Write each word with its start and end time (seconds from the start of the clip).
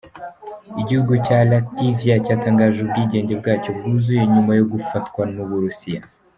Igihugu 0.81 1.13
cya 1.25 1.39
Latvia 1.49 2.15
cyatangaje 2.25 2.77
ubwigenge 2.81 3.33
bwacyo 3.41 3.69
bwuzuye 3.77 4.21
nyuma 4.33 4.51
yo 4.59 4.65
gufatwa 4.71 5.21
n’uburusiya. 5.33 6.01